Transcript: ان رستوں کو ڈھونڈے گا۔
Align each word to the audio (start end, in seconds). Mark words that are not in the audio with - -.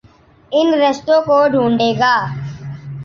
ان 0.51 0.67
رستوں 0.81 1.19
کو 1.27 1.37
ڈھونڈے 1.51 1.89
گا۔ 1.99 2.15